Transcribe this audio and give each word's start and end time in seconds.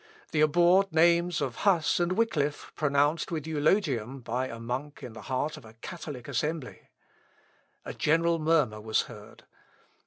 The 0.31 0.41
abhorred 0.41 0.91
names 0.91 1.41
of 1.41 1.57
Huss 1.57 1.99
and 1.99 2.13
Wickliffe 2.13 2.71
pronounced 2.75 3.29
with 3.31 3.45
eulogium 3.45 4.21
by 4.21 4.47
a 4.47 4.59
monk 4.59 5.03
in 5.03 5.13
the 5.13 5.21
heart 5.21 5.57
of 5.57 5.63
a 5.63 5.73
Catholic 5.75 6.27
assembly!... 6.27 6.89
A 7.85 7.93
general 7.93 8.39
murmur 8.39 8.81
was 8.81 9.03
heard. 9.03 9.43